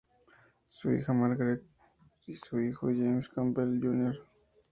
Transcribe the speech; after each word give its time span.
Su 0.67 0.91
hija 0.91 1.13
Margaret, 1.13 1.61
su 2.33 2.59
hijo 2.59 2.87
James 2.87 3.29
Campbell, 3.29 3.79
Jr. 3.79 4.17